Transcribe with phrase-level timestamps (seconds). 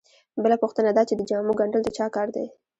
[0.43, 2.45] بله پوښتنه دا چې د جامو ګنډل د چا کار دی